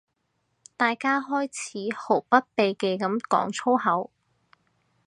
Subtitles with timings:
[0.75, 4.09] 大家開始毫不忌諱噉講粗口